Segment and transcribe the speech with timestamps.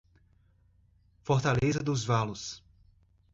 [1.21, 2.63] Fortaleza dos Valos